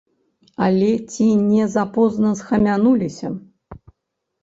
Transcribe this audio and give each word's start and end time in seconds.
Але 0.67 0.87
ці 1.17 1.27
не 1.51 1.63
запозна 1.75 2.35
схамянуліся? 2.43 3.27